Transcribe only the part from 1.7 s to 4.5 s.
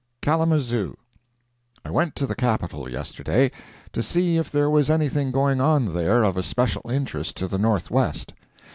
I went to the Capitol, yesterday, to see if